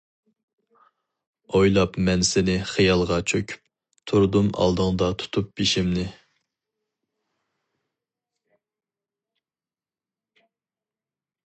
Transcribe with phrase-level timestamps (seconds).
[1.57, 3.69] ئويلاپ مەن سېنى خىيالغا چۆكۈپ،
[4.13, 6.07] تۇردۇم ئالدىڭدا تۇتۇپ بېشىمنى.